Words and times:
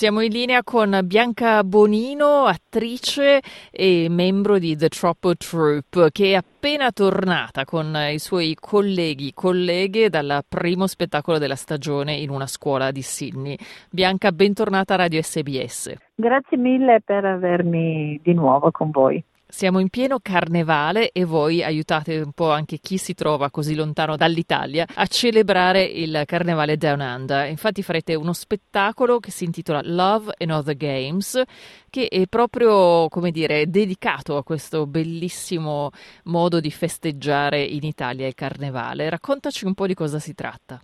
Siamo 0.00 0.22
in 0.22 0.32
linea 0.32 0.62
con 0.64 0.98
Bianca 1.04 1.62
Bonino, 1.62 2.46
attrice 2.46 3.42
e 3.70 4.06
membro 4.08 4.58
di 4.58 4.74
The 4.74 4.88
Troppo 4.88 5.36
Troop, 5.36 6.10
che 6.10 6.30
è 6.30 6.34
appena 6.36 6.90
tornata 6.90 7.66
con 7.66 7.94
i 8.10 8.18
suoi 8.18 8.56
colleghi, 8.58 9.32
colleghe 9.34 10.08
dal 10.08 10.42
primo 10.48 10.86
spettacolo 10.86 11.36
della 11.36 11.54
stagione 11.54 12.14
in 12.14 12.30
una 12.30 12.46
scuola 12.46 12.92
di 12.92 13.02
Sydney. 13.02 13.58
Bianca, 13.90 14.32
bentornata 14.32 14.94
a 14.94 14.96
Radio 14.96 15.20
SBS. 15.20 15.92
Grazie 16.14 16.56
mille 16.56 17.02
per 17.04 17.26
avermi 17.26 18.18
di 18.22 18.32
nuovo 18.32 18.70
con 18.70 18.90
voi. 18.90 19.22
Siamo 19.50 19.80
in 19.80 19.88
pieno 19.88 20.20
carnevale 20.22 21.10
e 21.10 21.24
voi 21.24 21.62
aiutate 21.62 22.20
un 22.20 22.30
po' 22.32 22.52
anche 22.52 22.78
chi 22.78 22.96
si 22.98 23.14
trova 23.14 23.50
così 23.50 23.74
lontano 23.74 24.16
dall'Italia 24.16 24.86
a 24.94 25.06
celebrare 25.06 25.82
il 25.82 26.22
carnevale 26.24 26.76
Down 26.76 27.00
Under. 27.00 27.48
Infatti 27.48 27.82
farete 27.82 28.14
uno 28.14 28.32
spettacolo 28.32 29.18
che 29.18 29.32
si 29.32 29.44
intitola 29.44 29.80
Love 29.82 30.34
and 30.38 30.52
Other 30.52 30.76
Games, 30.76 31.42
che 31.90 32.06
è 32.06 32.26
proprio, 32.26 33.08
come 33.08 33.32
dire, 33.32 33.68
dedicato 33.68 34.36
a 34.36 34.44
questo 34.44 34.86
bellissimo 34.86 35.90
modo 36.24 36.60
di 36.60 36.70
festeggiare 36.70 37.60
in 37.62 37.82
Italia 37.82 38.28
il 38.28 38.34
carnevale. 38.34 39.10
Raccontaci 39.10 39.66
un 39.66 39.74
po' 39.74 39.86
di 39.86 39.94
cosa 39.94 40.20
si 40.20 40.32
tratta. 40.32 40.80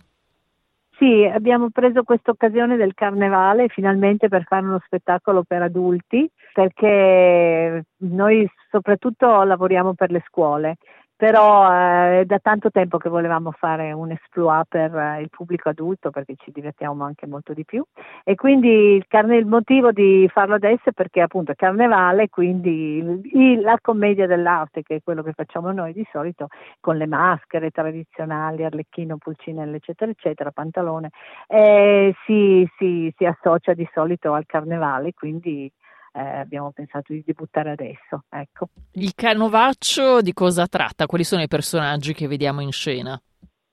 Sì, 0.97 1.23
abbiamo 1.25 1.69
preso 1.69 2.01
questa 2.03 2.31
occasione 2.31 2.75
del 2.75 2.95
carnevale 2.95 3.67
finalmente 3.67 4.29
per 4.29 4.43
fare 4.45 4.65
uno 4.65 4.81
spettacolo 4.83 5.43
per 5.43 5.61
adulti, 5.61 6.27
perché 6.53 7.83
noi 7.97 8.49
soprattutto 8.71 9.43
lavoriamo 9.43 9.93
per 9.93 10.09
le 10.09 10.23
scuole 10.25 10.77
però 11.17 11.67
eh, 11.73 12.21
è 12.21 12.25
da 12.25 12.37
tanto 12.37 12.69
tempo 12.69 12.97
che 12.99 13.09
volevamo 13.09 13.51
fare 13.51 13.91
un 13.91 14.11
exploit 14.11 14.67
per 14.69 14.95
eh, 14.95 15.21
il 15.21 15.29
pubblico 15.29 15.69
adulto 15.69 16.11
perché 16.11 16.35
ci 16.37 16.51
divertiamo 16.51 17.03
anche 17.03 17.25
molto 17.25 17.53
di 17.53 17.65
più. 17.65 17.83
E 18.23 18.35
quindi 18.35 18.69
il, 18.69 19.05
carne, 19.07 19.37
il 19.37 19.47
motivo 19.47 19.91
di 19.91 20.29
farlo 20.31 20.55
adesso 20.55 20.89
è 20.89 20.91
perché 20.91 21.21
appunto 21.21 21.51
è 21.51 21.55
carnevale, 21.55 22.29
quindi 22.29 22.97
il, 23.33 23.61
la 23.61 23.79
commedia 23.81 24.27
dell'arte 24.27 24.83
che 24.83 24.97
è 24.97 25.01
quello 25.03 25.23
che 25.23 25.33
facciamo 25.33 25.71
noi 25.71 25.91
di 25.91 26.05
solito 26.11 26.49
con 26.79 26.97
le 26.97 27.07
maschere 27.07 27.71
tradizionali, 27.71 28.63
arlecchino, 28.63 29.17
pulcinella 29.17 29.75
eccetera 29.75 30.11
eccetera, 30.11 30.51
pantalone, 30.51 31.09
eh, 31.47 32.13
si, 32.25 32.69
si, 32.77 33.11
si 33.17 33.25
associa 33.25 33.73
di 33.73 33.89
solito 33.91 34.33
al 34.33 34.45
carnevale, 34.45 35.13
quindi 35.13 35.71
eh, 36.17 36.39
abbiamo 36.39 36.71
pensato 36.71 37.13
di 37.13 37.23
debuttare 37.23 37.71
adesso. 37.71 38.23
Ecco. 38.29 38.69
Il 38.93 39.13
canovaccio 39.13 40.21
di 40.21 40.33
cosa 40.33 40.65
tratta? 40.65 41.05
Quali 41.05 41.23
sono 41.23 41.43
i 41.43 41.47
personaggi 41.47 42.13
che 42.13 42.27
vediamo 42.27 42.61
in 42.61 42.71
scena? 42.71 43.19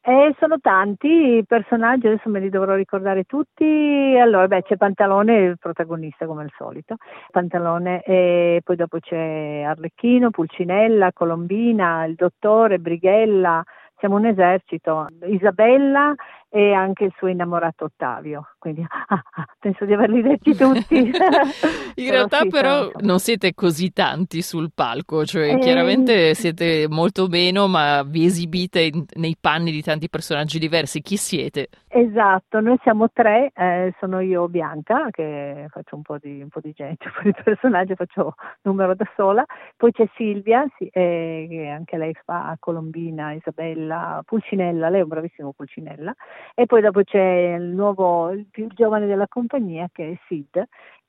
Eh, 0.06 0.34
sono 0.38 0.58
tanti 0.60 1.08
i 1.38 1.44
personaggi, 1.46 2.06
adesso 2.06 2.28
me 2.28 2.38
li 2.38 2.50
dovrò 2.50 2.74
ricordare 2.74 3.24
tutti. 3.24 3.64
Allora, 3.64 4.46
beh, 4.46 4.62
c'è 4.64 4.76
Pantalone, 4.76 5.38
il 5.38 5.58
protagonista 5.58 6.26
come 6.26 6.42
al 6.42 6.52
solito. 6.58 6.96
Pantalone, 7.30 8.02
e 8.02 8.60
poi 8.62 8.76
dopo 8.76 8.98
c'è 8.98 9.62
Arlecchino, 9.66 10.28
Pulcinella, 10.28 11.12
Colombina, 11.14 12.04
il 12.04 12.16
dottore, 12.16 12.78
Brighella. 12.78 13.62
Siamo 13.96 14.16
un 14.16 14.26
esercito. 14.26 15.06
Isabella 15.24 16.14
e 16.54 16.72
anche 16.72 17.02
il 17.02 17.12
suo 17.16 17.26
innamorato 17.26 17.86
Ottavio. 17.86 18.50
Quindi 18.58 18.86
ah, 18.86 19.22
ah, 19.32 19.46
penso 19.58 19.84
di 19.84 19.92
averli 19.92 20.22
detti 20.22 20.54
tutti. 20.54 21.10
in 21.96 22.10
realtà 22.10 22.42
sì, 22.42 22.48
però 22.48 22.82
tanto. 22.82 23.04
non 23.04 23.18
siete 23.18 23.54
così 23.54 23.92
tanti 23.92 24.40
sul 24.40 24.70
palco, 24.72 25.24
cioè 25.24 25.54
eh, 25.54 25.58
chiaramente 25.58 26.32
siete 26.34 26.86
molto 26.88 27.26
meno, 27.26 27.66
ma 27.66 28.04
vi 28.04 28.26
esibite 28.26 28.82
in, 28.82 29.04
nei 29.16 29.36
panni 29.40 29.72
di 29.72 29.82
tanti 29.82 30.08
personaggi 30.08 30.60
diversi. 30.60 31.00
Chi 31.00 31.16
siete? 31.16 31.70
Esatto, 31.88 32.60
noi 32.60 32.78
siamo 32.82 33.10
tre, 33.10 33.50
eh, 33.52 33.92
sono 33.98 34.20
io 34.20 34.48
Bianca 34.48 35.08
che 35.10 35.66
faccio 35.70 35.96
un 35.96 36.02
po' 36.02 36.18
di, 36.18 36.40
un 36.40 36.48
po 36.48 36.60
di 36.60 36.72
gente, 36.72 37.06
un 37.06 37.12
po' 37.14 37.22
di 37.22 37.34
personaggi, 37.42 37.96
faccio 37.96 38.34
numero 38.62 38.94
da 38.94 39.08
sola, 39.16 39.44
poi 39.76 39.90
c'è 39.90 40.08
Silvia 40.14 40.64
sì, 40.76 40.86
eh, 40.86 41.46
che 41.48 41.66
anche 41.66 41.96
lei 41.96 42.14
fa 42.24 42.56
Colombina, 42.60 43.32
Isabella, 43.32 44.22
Pulcinella, 44.24 44.88
lei 44.88 45.00
è 45.00 45.02
un 45.02 45.08
bravissimo 45.08 45.52
Pulcinella 45.52 46.14
e 46.54 46.66
poi 46.66 46.80
dopo 46.80 47.02
c'è 47.02 47.56
il 47.58 47.64
nuovo, 47.64 48.30
il 48.30 48.46
più 48.50 48.68
giovane 48.68 49.06
della 49.06 49.28
compagnia 49.28 49.88
che 49.92 50.12
è 50.12 50.18
Sid, 50.28 50.62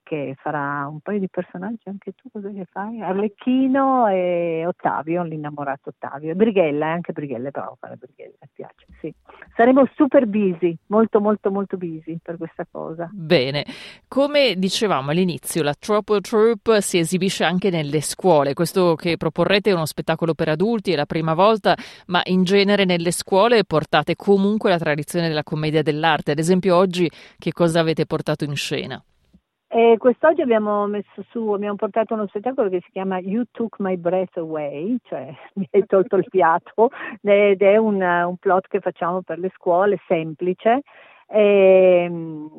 che 0.06 0.36
farà 0.38 0.88
un 0.88 1.00
paio 1.00 1.18
di 1.18 1.28
personaggi 1.28 1.90
anche 1.90 2.14
tu, 2.14 2.30
cosa 2.32 2.50
che 2.52 2.66
fai? 2.72 3.02
Arlecchino 3.02 4.08
e 4.08 4.64
Ottavio, 4.68 5.24
l'innamorato 5.24 5.90
Ottavio, 5.90 6.32
e 6.32 6.36
Brighella, 6.36 6.86
anche 6.86 7.12
Brighella, 7.12 7.50
però 7.50 7.76
fare 7.80 7.96
Brighella, 7.96 8.36
mi 8.40 8.50
piace, 8.54 8.86
sì. 9.00 9.14
Saremo 9.56 9.90
super 9.96 10.28
busy, 10.28 10.78
molto 10.88 11.20
molto 11.20 11.50
molto 11.50 11.76
busy 11.76 12.20
per 12.22 12.38
questa 12.38 12.68
cosa. 12.70 13.10
Bene, 13.12 13.66
come 14.08 14.54
dicevamo 14.58 15.10
all'inizio, 15.10 15.64
la 15.64 15.74
Trouble 15.74 16.22
Troop 16.22 16.78
si 16.78 17.00
esibisce 17.00 17.44
anche 17.44 17.72
nelle 17.72 18.02
scuole, 18.02 18.54
questo 18.54 18.94
che 18.94 19.18
proporrete 19.18 19.72
è 19.72 19.74
uno 19.74 19.88
spettacolo 19.88 20.36
per 20.36 20.50
adulti, 20.50 20.92
è 20.92 20.96
la 20.96 21.08
prima 21.08 21.34
volta, 21.34 21.76
ma 22.08 22.22
in 22.26 22.44
genere 22.44 22.86
nelle 22.86 23.12
scuole 23.12 23.64
portate 23.64 24.16
comunque 24.16 24.70
la 24.70 24.78
tradizione 24.78 25.28
della 25.28 25.44
commedia 25.44 25.82
dell'arte, 25.82 26.32
ad 26.32 26.40
esempio 26.40 26.76
oggi 26.76 27.10
che 27.40 27.52
cosa 27.52 27.80
avete 27.80 28.06
portato 28.06 28.44
in 28.44 28.56
scena? 28.56 29.04
E 29.78 29.98
quest'oggi 29.98 30.40
abbiamo 30.40 30.88
messo 30.88 31.22
su, 31.32 31.50
abbiamo 31.50 31.76
portato 31.76 32.14
uno 32.14 32.28
spettacolo 32.28 32.70
che 32.70 32.80
si 32.86 32.92
chiama 32.92 33.20
You 33.20 33.44
Took 33.52 33.76
My 33.80 33.98
Breath 33.98 34.38
Away, 34.38 34.96
cioè 35.04 35.36
mi 35.56 35.68
hai 35.70 35.86
tolto 35.86 36.16
il 36.16 36.26
fiato, 36.30 36.92
ed 37.22 37.62
è 37.62 37.76
un, 37.76 38.02
un 38.02 38.38
plot 38.38 38.70
che 38.70 38.80
facciamo 38.80 39.22
per 39.22 39.38
le 39.38 39.52
scuole, 39.54 40.00
semplice, 40.08 40.84
e, 41.28 42.10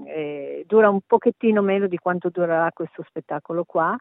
e 0.04 0.64
dura 0.66 0.90
un 0.90 1.00
pochettino 1.06 1.62
meno 1.62 1.86
di 1.86 1.96
quanto 1.96 2.28
durerà 2.28 2.70
questo 2.74 3.02
spettacolo 3.08 3.64
qua 3.64 3.96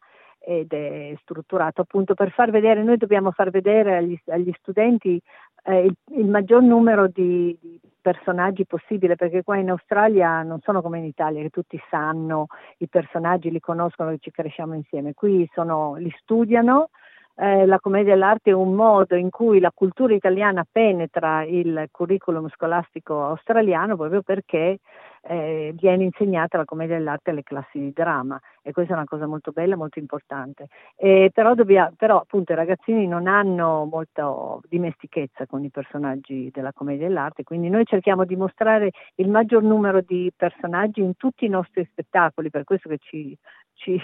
ed 0.45 0.73
è 0.73 1.15
strutturato 1.21 1.81
appunto 1.81 2.15
per 2.15 2.31
far 2.31 2.51
vedere, 2.51 2.83
noi 2.83 2.97
dobbiamo 2.97 3.31
far 3.31 3.49
vedere 3.49 3.95
agli, 3.95 4.19
agli 4.27 4.51
studenti 4.59 5.19
eh, 5.65 5.85
il, 5.85 5.95
il, 6.17 6.27
maggior 6.27 6.61
numero 6.61 7.07
di, 7.07 7.57
di, 7.59 7.79
personaggi 8.01 8.65
possibile, 8.65 9.15
perché 9.15 9.43
qua 9.43 9.57
in 9.57 9.71
Australia 9.71 10.43
non 10.43 10.59
sono 10.61 10.81
come 10.81 10.99
in 10.99 11.05
Italia, 11.05 11.41
che 11.41 11.49
tutti 11.49 11.81
sanno 11.89 12.47
i 12.77 12.87
personaggi, 12.87 13.49
li 13.49 13.59
conoscono, 13.59 14.11
che 14.11 14.19
ci 14.19 14.31
cresciamo 14.31 14.75
insieme. 14.75 15.13
Qui 15.13 15.49
sono, 15.53 15.95
li 15.95 16.13
studiano. 16.19 16.89
Eh, 17.37 17.65
la 17.65 17.79
commedia 17.79 18.13
dell'arte 18.13 18.51
è 18.51 18.53
un 18.53 18.73
modo 18.75 19.15
in 19.15 19.29
cui 19.29 19.59
la 19.59 19.71
cultura 19.73 20.13
italiana 20.13 20.65
penetra 20.71 21.43
il 21.43 21.87
curriculum 21.91 22.47
scolastico 22.49 23.25
australiano 23.25 23.97
proprio 23.97 24.21
perché 24.21 24.79
eh, 25.27 25.73
viene 25.75 26.03
insegnata 26.03 26.57
la 26.57 26.65
commedia 26.65 26.97
dell'arte 26.97 27.31
alle 27.31 27.43
classi 27.43 27.79
di 27.79 27.91
dramma 27.91 28.39
e 28.61 28.71
questa 28.71 28.93
è 28.93 28.95
una 28.95 29.05
cosa 29.05 29.25
molto 29.27 29.51
bella, 29.51 29.75
molto 29.75 29.99
importante. 29.99 30.67
Eh, 30.95 31.31
però, 31.33 31.55
dobbiamo, 31.55 31.93
però, 31.97 32.19
appunto 32.19 32.51
i 32.51 32.55
ragazzini 32.55 33.07
non 33.07 33.27
hanno 33.27 33.85
molta 33.85 34.33
dimestichezza 34.67 35.45
con 35.45 35.63
i 35.63 35.69
personaggi 35.69 36.49
della 36.51 36.73
commedia 36.73 37.07
dell'arte, 37.07 37.43
quindi 37.43 37.69
noi 37.69 37.85
cerchiamo 37.85 38.25
di 38.25 38.35
mostrare 38.35 38.91
il 39.15 39.29
maggior 39.29 39.63
numero 39.63 40.01
di 40.01 40.31
personaggi 40.35 41.01
in 41.01 41.15
tutti 41.15 41.45
i 41.45 41.49
nostri 41.49 41.87
spettacoli, 41.89 42.49
per 42.49 42.63
questo 42.63 42.89
che 42.89 42.97
ci, 42.99 43.37
ci 43.73 43.99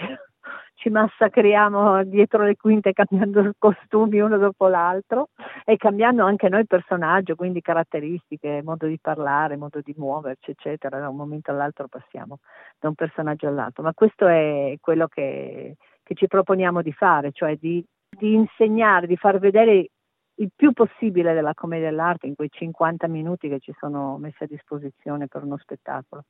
ci 0.74 0.90
massacriamo 0.90 2.02
dietro 2.04 2.42
le 2.42 2.56
quinte 2.56 2.92
cambiando 2.92 3.52
costumi 3.58 4.20
uno 4.20 4.36
dopo 4.36 4.66
l'altro 4.66 5.28
e 5.64 5.76
cambiando 5.76 6.24
anche 6.24 6.48
noi 6.48 6.66
personaggio, 6.66 7.36
quindi 7.36 7.60
caratteristiche, 7.60 8.62
modo 8.64 8.86
di 8.86 8.98
parlare, 9.00 9.56
modo 9.56 9.80
di 9.80 9.94
muoverci, 9.96 10.50
eccetera. 10.50 10.98
Da 10.98 11.08
un 11.08 11.16
momento 11.16 11.50
all'altro 11.52 11.86
passiamo 11.88 12.38
da 12.80 12.88
un 12.88 12.94
personaggio 12.94 13.46
all'altro, 13.46 13.82
ma 13.84 13.92
questo 13.94 14.26
è 14.26 14.74
quello 14.80 15.06
che, 15.06 15.76
che 16.02 16.14
ci 16.14 16.26
proponiamo 16.26 16.82
di 16.82 16.92
fare, 16.92 17.30
cioè 17.32 17.56
di, 17.56 17.84
di 18.08 18.34
insegnare, 18.34 19.06
di 19.06 19.16
far 19.16 19.38
vedere 19.38 19.90
il 20.36 20.50
più 20.54 20.72
possibile 20.72 21.34
della 21.34 21.54
commedia 21.54 21.90
dell'arte 21.90 22.26
in 22.26 22.34
quei 22.34 22.48
50 22.50 23.06
minuti 23.08 23.48
che 23.48 23.60
ci 23.60 23.74
sono 23.78 24.16
messi 24.18 24.42
a 24.42 24.46
disposizione 24.46 25.28
per 25.28 25.42
uno 25.42 25.56
spettacolo. 25.58 26.24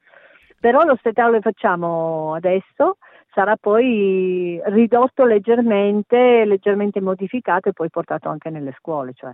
Però 0.61 0.83
lo 0.85 0.97
spettacolo 0.97 1.37
che 1.37 1.43
facciamo 1.43 2.35
adesso 2.35 2.99
sarà 3.33 3.57
poi 3.57 4.61
ridotto 4.67 5.25
leggermente, 5.25 6.45
leggermente 6.45 7.01
modificato 7.01 7.69
e 7.69 7.73
poi 7.73 7.91
portato 7.91 8.29
anche 8.29 8.51
nelle 8.51 8.75
scuole, 8.79 9.13
cioè 9.15 9.33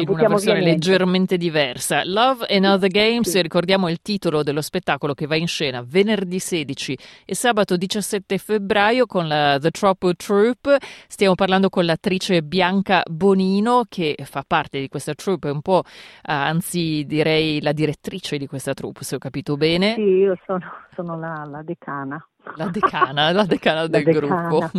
in 0.00 0.08
una 0.08 0.28
versione 0.28 0.60
leggermente 0.60 1.36
diversa. 1.36 2.02
Love 2.04 2.46
and 2.48 2.64
Other 2.64 2.90
Games, 2.90 3.28
sì. 3.28 3.40
ricordiamo 3.42 3.88
il 3.88 4.00
titolo 4.02 4.42
dello 4.42 4.60
spettacolo 4.60 5.14
che 5.14 5.26
va 5.26 5.36
in 5.36 5.46
scena 5.46 5.82
venerdì 5.86 6.38
16 6.38 6.98
e 7.24 7.34
sabato 7.34 7.76
17 7.76 8.38
febbraio 8.38 9.06
con 9.06 9.26
la 9.26 9.58
The 9.58 9.70
Troppo 9.70 10.14
Troupe. 10.14 10.78
Stiamo 11.08 11.34
parlando 11.34 11.68
con 11.68 11.84
l'attrice 11.84 12.42
Bianca 12.42 13.02
Bonino 13.08 13.84
che 13.88 14.16
fa 14.24 14.44
parte 14.46 14.80
di 14.80 14.88
questa 14.88 15.14
troupe, 15.14 15.48
un 15.48 15.62
po', 15.62 15.82
anzi 16.22 17.04
direi 17.06 17.60
la 17.62 17.72
direttrice 17.72 18.36
di 18.36 18.46
questa 18.46 18.74
troupe, 18.74 19.04
se 19.04 19.16
ho 19.16 19.18
capito 19.18 19.56
bene. 19.56 19.94
Sì, 19.94 20.02
io 20.02 20.38
sono, 20.44 20.64
sono 20.94 21.18
la, 21.18 21.46
la 21.48 21.62
decana. 21.62 22.24
La 22.54 22.68
decana, 22.68 23.32
la 23.32 23.44
decana 23.44 23.86
del 23.86 24.04
la 24.04 24.12
decana, 24.12 24.48
gruppo. 24.48 24.70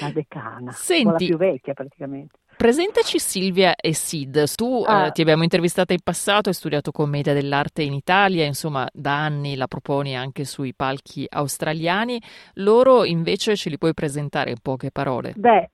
La 0.00 0.10
decana, 0.12 0.72
Senti, 0.72 1.04
la 1.04 1.16
più 1.16 1.36
vecchia 1.36 1.74
praticamente. 1.74 2.38
Presentaci 2.56 3.18
Silvia 3.18 3.74
e 3.74 3.92
Sid. 3.92 4.54
Tu 4.54 4.84
ah. 4.86 5.06
eh, 5.06 5.10
ti 5.10 5.20
abbiamo 5.20 5.42
intervistata 5.42 5.92
in 5.92 6.00
passato, 6.02 6.48
hai 6.48 6.54
studiato 6.54 6.92
commedia 6.92 7.32
dell'arte 7.32 7.82
in 7.82 7.92
Italia, 7.92 8.44
insomma, 8.44 8.88
da 8.92 9.24
anni 9.24 9.56
la 9.56 9.66
proponi 9.66 10.16
anche 10.16 10.44
sui 10.44 10.72
palchi 10.74 11.26
australiani. 11.28 12.22
Loro 12.54 13.04
invece 13.04 13.56
ce 13.56 13.68
li 13.68 13.78
puoi 13.78 13.94
presentare 13.94 14.50
in 14.50 14.58
poche 14.62 14.92
parole? 14.92 15.32
Beh, 15.34 15.70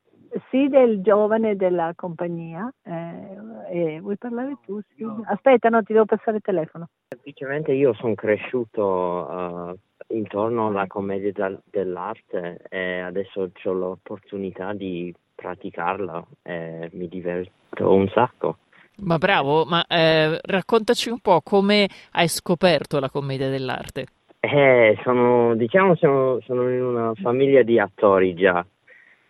Sid 0.51 0.73
è 0.73 0.83
il 0.83 1.03
giovane 1.03 1.57
della 1.57 1.93
compagnia. 1.95 2.73
Eh, 2.83 3.97
e 3.97 4.01
vuoi 4.01 4.17
parlare 4.17 4.57
tu? 4.65 4.81
Sid? 4.95 5.25
Aspetta, 5.27 5.69
no, 5.69 5.83
ti 5.83 5.93
devo 5.93 6.07
passare 6.07 6.39
il 6.39 6.43
telefono. 6.43 6.89
Semplicemente 7.09 7.73
io 7.73 7.93
sono 7.95 8.15
cresciuto 8.15 8.83
uh, 8.83 9.79
intorno 10.08 10.69
alla 10.69 10.87
commedia 10.87 11.32
dell'arte 11.64 12.60
e 12.69 13.00
adesso 13.00 13.50
ho 13.62 13.72
l'opportunità 13.72 14.72
di 14.72 15.14
praticarla 15.34 16.25
e 16.43 16.90
mi 16.93 17.08
diverto 17.08 17.93
un 17.93 18.08
sacco. 18.08 18.58
Ma 19.00 19.16
bravo, 19.16 19.64
ma 19.64 19.84
eh, 19.87 20.40
raccontaci 20.43 21.08
un 21.08 21.20
po' 21.20 21.40
come 21.43 21.88
hai 22.12 22.26
scoperto 22.26 22.99
la 22.99 23.10
commedia 23.10 23.49
dell'arte. 23.49 24.06
Eh, 24.40 24.99
sono, 25.05 25.55
diciamo, 25.55 25.94
sono, 25.96 26.40
sono 26.40 26.69
in 26.70 26.82
una 26.82 27.12
famiglia 27.14 27.62
di 27.62 27.78
attori 27.78 28.34
già. 28.34 28.64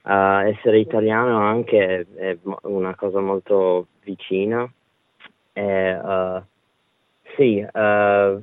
Uh, 0.03 0.47
essere 0.47 0.79
italiano 0.79 1.39
anche 1.39 2.07
è 2.15 2.39
una 2.63 2.95
cosa 2.95 3.21
molto 3.21 3.89
vicina. 4.05 4.71
E, 5.53 5.95
uh, 5.95 6.43
sì, 7.37 7.59
uh, 7.61 8.43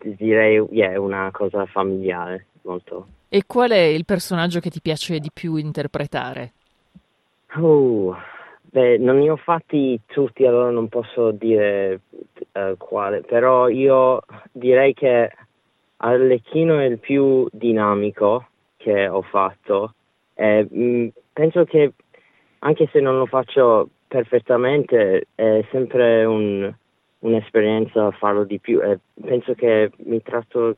direi 0.00 0.64
yeah, 0.70 0.92
è 0.92 0.96
una 0.96 1.30
cosa 1.32 1.66
familiare 1.66 2.46
molto. 2.62 3.06
E 3.28 3.44
qual 3.46 3.70
è 3.70 3.78
il 3.78 4.04
personaggio 4.04 4.60
che 4.60 4.70
ti 4.70 4.80
piace 4.80 5.18
di 5.18 5.30
più 5.32 5.56
interpretare? 5.56 6.52
Oh, 7.56 8.16
beh, 8.60 8.98
non 8.98 9.18
ne 9.18 9.30
ho 9.30 9.36
fatti 9.36 10.00
tutti, 10.06 10.44
allora 10.44 10.70
non 10.70 10.88
posso 10.88 11.30
dire 11.30 12.00
uh, 12.52 12.76
quale, 12.76 13.20
però 13.22 13.68
io 13.68 14.22
direi 14.52 14.94
che 14.94 15.30
Arlecchino 15.98 16.78
è 16.78 16.84
il 16.84 16.98
più 16.98 17.46
dinamico 17.52 18.46
che 18.76 19.08
ho 19.08 19.22
fatto. 19.22 19.94
E, 20.34 20.66
mh, 20.68 20.82
mm, 20.82 21.08
penso 21.32 21.64
che 21.64 21.92
anche 22.60 22.88
se 22.92 23.00
non 23.00 23.18
lo 23.18 23.26
faccio 23.26 23.88
perfettamente, 24.06 25.26
è 25.34 25.64
sempre 25.70 26.24
un, 26.24 26.72
un'esperienza 27.20 28.10
farlo 28.12 28.44
di 28.44 28.58
più 28.58 28.82
e 28.82 28.98
penso 29.20 29.54
che 29.54 29.90
mi 30.04 30.22
tratto 30.22 30.76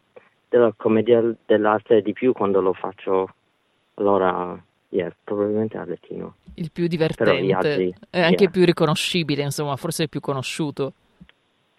della 0.48 0.72
commedia 0.76 1.22
dell'arte 1.46 2.02
di 2.02 2.12
più 2.12 2.32
quando 2.32 2.60
lo 2.60 2.72
faccio, 2.72 3.28
allora 3.94 4.60
yeah, 4.90 5.12
probabilmente 5.24 5.78
Arlecchino. 5.78 6.34
Il 6.54 6.70
più 6.70 6.86
divertente, 6.86 7.52
altri, 7.52 7.94
è 8.10 8.20
anche 8.20 8.44
yeah. 8.44 8.52
più 8.52 8.64
riconoscibile, 8.64 9.42
insomma, 9.42 9.76
forse 9.76 10.04
è 10.04 10.08
più 10.08 10.20
conosciuto. 10.20 10.92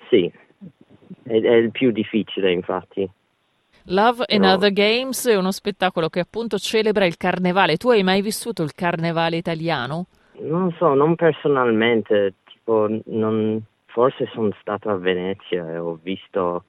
Sì, 0.09 0.31
è, 1.23 1.39
è 1.39 1.55
il 1.55 1.71
più 1.71 1.91
difficile 1.91 2.51
infatti. 2.51 3.09
Love 3.87 4.23
and 4.27 4.45
Other 4.45 4.71
Games 4.71 5.27
è 5.27 5.35
uno 5.35 5.51
spettacolo 5.51 6.07
che 6.07 6.21
appunto 6.21 6.57
celebra 6.57 7.05
il 7.05 7.17
carnevale. 7.17 7.75
Tu 7.75 7.89
hai 7.89 8.01
mai 8.01 8.21
vissuto 8.21 8.63
il 8.63 8.73
carnevale 8.73 9.35
italiano? 9.35 10.05
Non 10.39 10.71
so, 10.77 10.93
non 10.93 11.15
personalmente, 11.15 12.35
tipo, 12.45 12.87
non, 13.05 13.61
forse 13.93 14.25
sono 14.33 14.51
stato 14.59 14.89
a 14.89 14.97
Venezia 14.97 15.69
e 15.69 15.77
ho 15.77 15.99
visto 16.01 16.63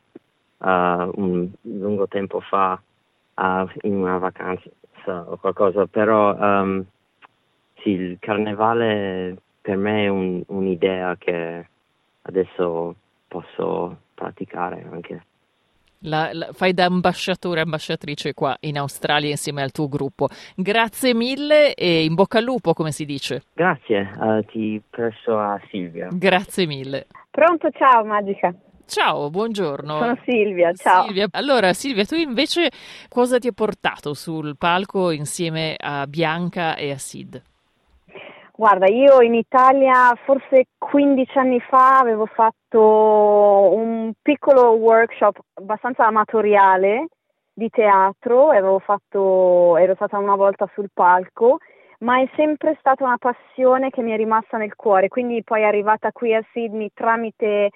uh, 0.59 0.67
un 0.67 1.49
lungo 1.63 2.07
tempo 2.07 2.41
fa 2.41 2.81
uh, 3.35 3.67
in 3.81 3.95
una 3.95 4.19
vacanza 4.19 4.69
o 5.27 5.39
qualcosa, 5.39 5.87
però 5.87 6.35
um, 6.37 6.85
sì, 7.81 7.91
il 7.91 8.19
carnevale 8.21 9.39
per 9.63 9.79
me 9.79 10.05
è 10.05 10.09
un, 10.09 10.43
un'idea 10.49 11.17
che 11.17 11.67
adesso 12.23 12.95
posso 13.27 13.97
praticare 14.13 14.87
anche. 14.91 15.25
La, 16.07 16.31
la, 16.33 16.49
fai 16.53 16.73
da 16.75 16.85
ambasciatore, 16.85 17.61
ambasciatrice 17.61 18.35
qua 18.35 18.57
in 18.61 18.79
Australia 18.79 19.31
insieme 19.31 19.63
al 19.63 19.73
tuo 19.73 19.89
gruppo. 19.89 20.29
Grazie 20.55 21.15
mille 21.15 21.75
e 21.75 22.05
in 22.05 22.15
bocca 22.15 22.39
al 22.39 22.45
lupo, 22.45 22.73
come 22.75 22.93
si 22.93 23.05
dice. 23.05 23.43
Grazie, 23.55 24.11
uh, 24.19 24.45
ti 24.45 24.83
presso 24.89 25.39
a 25.39 25.61
Silvia. 25.71 26.09
Grazie 26.13 26.67
mille. 26.67 27.07
Pronto, 27.31 27.71
ciao 27.71 28.05
Magica. 28.05 28.55
Ciao, 28.87 29.31
buongiorno. 29.31 29.99
Sono 29.99 30.19
Silvia, 30.25 30.73
ciao. 30.75 31.05
Silvia. 31.05 31.27
Allora, 31.31 31.73
Silvia, 31.73 32.05
tu 32.05 32.15
invece 32.17 32.71
cosa 33.09 33.39
ti 33.39 33.49
ha 33.49 33.53
portato 33.53 34.13
sul 34.13 34.57
palco 34.59 35.11
insieme 35.11 35.75
a 35.79 36.07
Bianca 36.07 36.77
e 36.77 36.91
a 36.91 36.99
Sid? 36.99 37.43
Guarda, 38.57 38.87
io 38.87 39.21
in 39.21 39.35
Italia 39.35 40.17
forse 40.25 40.67
15 40.79 41.39
anni 41.39 41.61
fa 41.61 41.99
avevo 41.99 42.27
fatto 42.27 43.75
un 43.75 44.04
piccolo 44.35 44.73
workshop 44.73 45.39
abbastanza 45.55 46.07
amatoriale 46.07 47.07
di 47.53 47.69
teatro, 47.71 48.51
fatto, 48.81 49.77
ero 49.77 49.95
stata 49.95 50.19
una 50.19 50.35
volta 50.35 50.69
sul 50.75 50.91
palco, 50.93 51.59
ma 52.01 52.21
è 52.21 52.29
sempre 52.35 52.77
stata 52.81 53.05
una 53.05 53.17
passione 53.17 53.91
che 53.91 54.03
mi 54.03 54.11
è 54.11 54.17
rimasta 54.17 54.57
nel 54.57 54.75
cuore, 54.75 55.07
quindi 55.07 55.45
poi 55.45 55.65
arrivata 55.65 56.11
qui 56.11 56.35
a 56.35 56.45
Sydney 56.53 56.91
tramite 56.93 57.71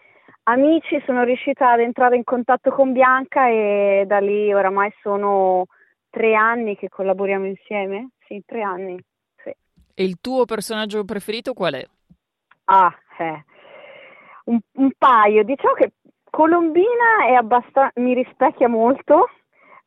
amici 0.44 1.00
sono 1.06 1.22
riuscita 1.22 1.70
ad 1.70 1.81
entrare 1.81 2.16
in 2.16 2.25
contatto 2.25 2.70
con 2.70 2.93
Bianca 2.93 3.49
e 3.49 4.02
da 4.06 4.19
lì 4.19 4.52
oramai 4.52 4.93
sono 5.00 5.66
tre 6.11 6.34
anni 6.34 6.76
che 6.76 6.88
collaboriamo 6.88 7.46
insieme, 7.46 8.11
sì, 8.26 8.43
tre 8.44 8.62
anni. 8.62 8.99
E 9.94 10.04
il 10.04 10.19
tuo 10.20 10.44
personaggio 10.44 11.04
preferito 11.04 11.52
qual 11.52 11.75
è? 11.75 11.87
Ah, 12.64 12.93
eh. 13.19 13.44
un, 14.49 14.58
un 14.75 14.90
paio. 14.96 15.44
Diciamo 15.44 15.75
che 15.75 15.93
Colombina 16.38 17.26
è 17.26 17.32
abbastan- 17.32 17.90
mi 17.96 18.14
rispecchia 18.14 18.69
molto, 18.69 19.29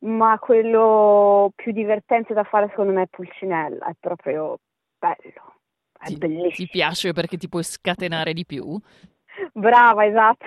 ma 0.00 0.38
quello 0.38 1.50
più 1.56 1.72
divertente 1.72 2.34
da 2.34 2.44
fare 2.44 2.68
secondo 2.68 2.92
me 2.92 3.04
è 3.04 3.06
Pulcinella, 3.08 3.86
è 3.86 3.94
proprio 3.98 4.58
bello. 4.98 5.54
È 5.98 6.08
ti, 6.08 6.18
bellissimo. 6.18 6.50
Ti 6.50 6.68
piace 6.70 7.12
perché 7.14 7.38
ti 7.38 7.48
puoi 7.48 7.62
scatenare 7.62 8.34
di 8.34 8.44
più? 8.44 8.78
Brava, 9.54 10.04
esatto. 10.04 10.44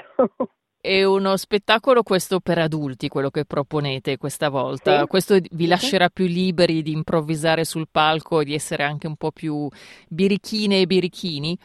È 0.80 1.04
uno 1.04 1.36
spettacolo 1.38 2.04
questo 2.04 2.40
per 2.40 2.60
adulti, 2.60 3.08
quello 3.08 3.32
che 3.32 3.44
proponete 3.44 4.18
questa 4.18 4.50
volta. 4.50 5.00
Sì. 5.00 5.08
Questo 5.08 5.38
vi 5.54 5.66
lascerà 5.66 6.10
più 6.10 6.28
liberi 6.28 6.84
di 6.84 6.92
improvvisare 6.92 7.64
sul 7.64 7.88
palco 7.92 8.42
e 8.42 8.46
di 8.46 8.54
essere 8.54 8.84
anche 8.84 9.08
un 9.08 9.16
po' 9.16 9.32
più 9.32 9.68
birichine 10.08 10.82
e 10.82 10.86
birichini? 10.86 11.58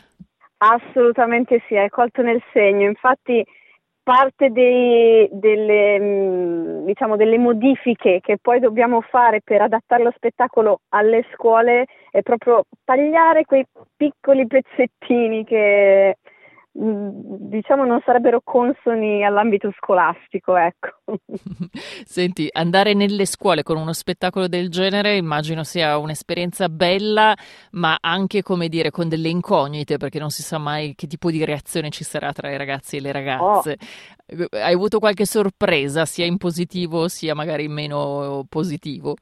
Assolutamente 0.62 1.62
sì, 1.68 1.76
hai 1.76 1.90
colto 1.90 2.22
nel 2.22 2.42
segno. 2.54 2.88
Infatti 2.88 3.44
parte 4.10 4.50
dei, 4.50 5.28
delle, 5.30 6.00
mm, 6.00 6.84
diciamo, 6.84 7.14
delle 7.14 7.38
modifiche 7.38 8.18
che 8.20 8.38
poi 8.42 8.58
dobbiamo 8.58 9.02
fare 9.02 9.40
per 9.40 9.62
adattare 9.62 10.02
lo 10.02 10.12
spettacolo 10.16 10.80
alle 10.88 11.24
scuole 11.32 11.84
è 12.10 12.20
proprio 12.22 12.64
tagliare 12.82 13.44
quei 13.44 13.64
piccoli 13.96 14.48
pezzettini 14.48 15.44
che 15.44 16.16
diciamo 16.72 17.84
non 17.84 18.00
sarebbero 18.04 18.40
consoni 18.44 19.24
all'ambito 19.24 19.72
scolastico, 19.76 20.56
ecco. 20.56 21.00
Senti, 22.04 22.48
andare 22.52 22.94
nelle 22.94 23.26
scuole 23.26 23.62
con 23.62 23.76
uno 23.76 23.92
spettacolo 23.92 24.46
del 24.46 24.70
genere 24.70 25.16
immagino 25.16 25.64
sia 25.64 25.98
un'esperienza 25.98 26.68
bella, 26.68 27.36
ma 27.72 27.98
anche, 28.00 28.42
come 28.42 28.68
dire, 28.68 28.90
con 28.90 29.08
delle 29.08 29.28
incognite, 29.28 29.96
perché 29.96 30.20
non 30.20 30.30
si 30.30 30.42
sa 30.42 30.58
mai 30.58 30.94
che 30.94 31.06
tipo 31.08 31.30
di 31.30 31.44
reazione 31.44 31.90
ci 31.90 32.04
sarà 32.04 32.32
tra 32.32 32.50
i 32.50 32.56
ragazzi 32.56 32.96
e 32.96 33.00
le 33.00 33.12
ragazze. 33.12 33.76
Oh. 34.28 34.46
Hai 34.50 34.72
avuto 34.72 35.00
qualche 35.00 35.26
sorpresa, 35.26 36.04
sia 36.04 36.24
in 36.24 36.36
positivo 36.36 37.08
sia 37.08 37.34
magari 37.34 37.64
in 37.64 37.72
meno 37.72 38.44
positivo? 38.48 39.16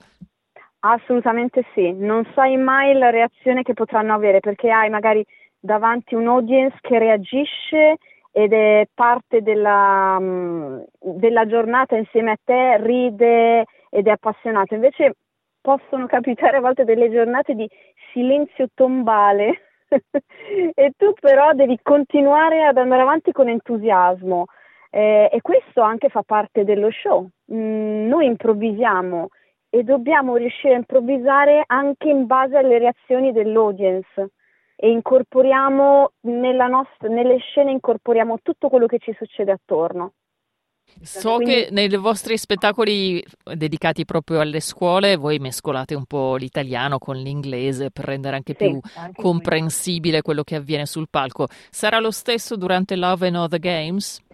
Assolutamente 0.81 1.65
sì, 1.75 1.93
non 1.93 2.25
sai 2.35 2.57
mai 2.57 2.93
la 2.93 3.11
reazione 3.11 3.63
che 3.63 3.73
potranno 3.73 4.13
avere, 4.15 4.41
perché 4.41 4.71
hai 4.71 4.91
magari 4.91 5.25
davanti 5.61 6.15
un 6.15 6.29
audience 6.29 6.77
che 6.81 6.99
reagisce 6.99 7.97
ed 8.31 8.53
è 8.53 8.87
parte 8.95 9.43
della, 9.43 10.19
mm, 10.21 10.81
della 10.99 11.47
giornata 11.47 11.97
insieme 11.97 12.33
a 12.33 12.39
te, 12.43 12.77
ride 12.81 13.65
ed 13.91 14.07
è 14.07 14.11
appassionato. 14.11 14.75
Invece 14.75 15.15
possono 15.61 16.07
capitare 16.07 16.59
a 16.59 16.61
volte 16.61 16.85
delle 16.85 17.11
giornate 17.11 17.55
di 17.55 17.69
silenzio 18.13 18.69
tombale 18.75 19.61
e 20.75 20.93
tu 20.97 21.13
però 21.21 21.53
devi 21.53 21.79
continuare 21.83 22.65
ad 22.65 22.77
andare 22.77 23.03
avanti 23.03 23.33
con 23.33 23.49
entusiasmo 23.49 24.47
eh, 24.91 25.29
e 25.33 25.41
questo 25.41 25.81
anche 25.81 26.09
fa 26.09 26.23
parte 26.23 26.65
dello 26.65 26.91
show. 26.91 27.29
Mm, 27.53 28.07
noi 28.07 28.27
improvvisiamo 28.27 29.29
e 29.71 29.83
dobbiamo 29.83 30.37
riuscire 30.37 30.75
a 30.75 30.79
improvvisare 30.79 31.65
anche 31.67 32.09
in 32.09 32.27
base 32.27 32.57
alle 32.57 32.79
reazioni 32.79 33.33
dell'audience 33.33 34.31
e 34.81 34.91
incorporiamo 34.91 36.13
nostra, 36.21 37.09
nelle 37.09 37.39
scene 37.39 37.73
incorporiamo 37.73 38.39
tutto 38.43 38.69
quello 38.69 38.87
che 38.87 38.99
ci 38.99 39.13
succede 39.19 39.51
attorno. 39.51 40.13
So 41.03 41.35
Quindi... 41.35 41.53
che 41.53 41.69
nei 41.73 41.89
vostri 41.97 42.39
spettacoli 42.39 43.23
dedicati 43.43 44.05
proprio 44.05 44.41
alle 44.41 44.61
scuole 44.61 45.17
voi 45.17 45.39
mescolate 45.39 45.97
un 45.97 46.05
po' 46.07 46.37
l'italiano 46.37 46.99
con 46.99 47.17
l'inglese 47.17 47.91
per 47.91 48.05
rendere 48.05 48.37
anche 48.37 48.55
sì, 48.57 48.69
più 48.69 48.81
anche 48.97 49.21
comprensibile 49.21 50.23
quello 50.23 50.45
che 50.45 50.55
avviene 50.55 50.87
sul 50.87 51.09
palco. 51.11 51.47
Sarà 51.49 51.99
lo 51.99 52.13
stesso 52.13 52.57
durante 52.57 52.95
Love 52.95 53.27
and 53.27 53.37
Other 53.37 53.59
Games? 53.59 54.25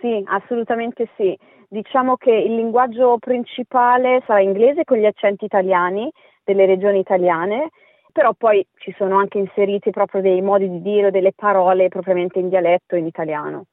Sì, 0.00 0.22
assolutamente 0.26 1.08
sì. 1.16 1.38
Diciamo 1.68 2.16
che 2.16 2.32
il 2.32 2.56
linguaggio 2.56 3.16
principale 3.18 4.22
sarà 4.26 4.40
inglese 4.40 4.82
con 4.82 4.98
gli 4.98 5.06
accenti 5.06 5.44
italiani 5.44 6.10
delle 6.42 6.66
regioni 6.66 6.98
italiane, 6.98 7.70
però 8.14 8.32
poi 8.32 8.64
ci 8.76 8.94
sono 8.96 9.18
anche 9.18 9.38
inseriti 9.38 9.90
proprio 9.90 10.22
dei 10.22 10.40
modi 10.40 10.70
di 10.70 10.80
dire, 10.80 11.10
delle 11.10 11.32
parole 11.32 11.88
propriamente 11.88 12.38
in 12.38 12.48
dialetto 12.48 12.94
in 12.94 13.06
italiano. 13.06 13.64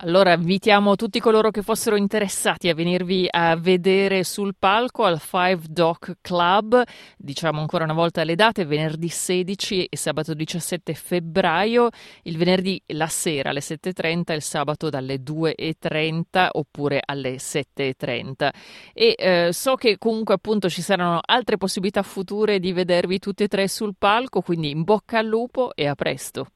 Allora 0.00 0.34
invitiamo 0.34 0.94
tutti 0.94 1.20
coloro 1.20 1.50
che 1.50 1.62
fossero 1.62 1.96
interessati 1.96 2.68
a 2.68 2.74
venirvi 2.74 3.26
a 3.30 3.56
vedere 3.56 4.24
sul 4.24 4.54
palco 4.54 5.04
al 5.04 5.18
Five 5.18 5.62
Dock 5.70 6.18
Club, 6.20 6.82
diciamo 7.16 7.60
ancora 7.60 7.84
una 7.84 7.94
volta 7.94 8.22
le 8.22 8.34
date, 8.34 8.66
venerdì 8.66 9.08
16 9.08 9.86
e 9.86 9.96
sabato 9.96 10.34
17 10.34 10.92
febbraio, 10.92 11.88
il 12.24 12.36
venerdì 12.36 12.78
la 12.88 13.06
sera 13.06 13.48
alle 13.48 13.60
7.30, 13.60 14.34
il 14.34 14.42
sabato 14.42 14.90
dalle 14.90 15.14
2.30 15.16 16.48
oppure 16.52 17.00
alle 17.02 17.36
7.30. 17.36 18.50
E 18.92 19.14
eh, 19.16 19.48
so 19.52 19.76
che 19.76 19.96
comunque 19.96 20.34
appunto 20.34 20.68
ci 20.68 20.82
saranno 20.82 21.20
altre 21.24 21.56
possibilità 21.56 22.02
future 22.02 22.58
di 22.58 22.74
vedervi 22.74 23.18
tutti 23.18 23.44
e 23.44 23.48
tre 23.48 23.66
sul 23.66 23.94
palco, 23.98 24.42
quindi 24.42 24.68
in 24.68 24.82
bocca 24.82 25.20
al 25.20 25.26
lupo 25.26 25.74
e 25.74 25.86
a 25.86 25.94
presto. 25.94 26.48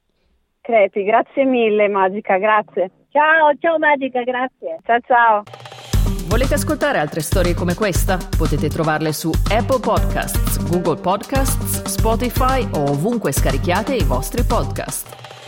Crepi, 0.60 1.04
grazie 1.04 1.46
mille 1.46 1.88
Magica, 1.88 2.36
grazie. 2.36 2.90
Ciao, 3.10 3.52
ciao 3.58 3.78
Magica, 3.78 4.22
grazie. 4.22 4.78
Ciao 4.84 5.00
ciao. 5.06 5.42
Volete 6.28 6.54
ascoltare 6.54 6.98
altre 6.98 7.22
storie 7.22 7.54
come 7.54 7.74
questa? 7.74 8.16
Potete 8.16 8.68
trovarle 8.68 9.12
su 9.12 9.32
Apple 9.50 9.80
Podcasts, 9.80 10.62
Google 10.70 11.00
Podcasts, 11.00 11.82
Spotify 11.86 12.68
o 12.72 12.90
ovunque 12.90 13.32
scarichiate 13.32 13.96
i 13.96 14.04
vostri 14.04 14.44
podcast. 14.44 15.39